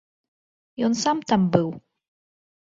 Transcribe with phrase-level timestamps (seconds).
[0.87, 1.69] Ён сам там быў!